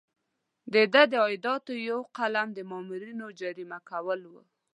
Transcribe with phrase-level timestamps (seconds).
[0.73, 4.41] د ده د عایداتو یو قلم د مامورینو جریمه کول وو.